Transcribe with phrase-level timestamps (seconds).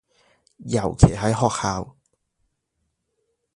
[0.65, 1.95] 尤其喺學校